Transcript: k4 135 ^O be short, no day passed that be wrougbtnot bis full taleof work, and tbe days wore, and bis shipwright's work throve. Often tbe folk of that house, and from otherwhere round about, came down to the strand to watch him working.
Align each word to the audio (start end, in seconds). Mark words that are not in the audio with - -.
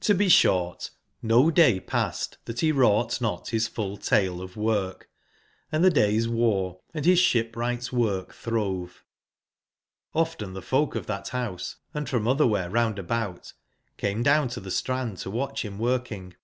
k4 0.00 0.08
135 0.08 0.16
^O 0.16 0.18
be 0.18 0.28
short, 0.28 0.90
no 1.22 1.48
day 1.48 1.78
passed 1.78 2.38
that 2.46 2.60
be 2.60 2.72
wrougbtnot 2.72 3.52
bis 3.52 3.68
full 3.68 3.96
taleof 3.96 4.56
work, 4.56 5.08
and 5.70 5.84
tbe 5.84 5.92
days 5.94 6.26
wore, 6.28 6.80
and 6.92 7.04
bis 7.04 7.20
shipwright's 7.20 7.92
work 7.92 8.34
throve. 8.34 9.04
Often 10.12 10.54
tbe 10.54 10.64
folk 10.64 10.96
of 10.96 11.06
that 11.06 11.28
house, 11.28 11.76
and 11.94 12.08
from 12.08 12.26
otherwhere 12.26 12.68
round 12.68 12.98
about, 12.98 13.52
came 13.96 14.24
down 14.24 14.48
to 14.48 14.60
the 14.60 14.72
strand 14.72 15.18
to 15.18 15.30
watch 15.30 15.64
him 15.64 15.78
working. 15.78 16.34